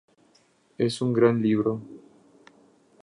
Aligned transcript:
Es 0.79 0.99
un 1.03 1.13
gran 1.13 1.43
libro. 1.43 1.79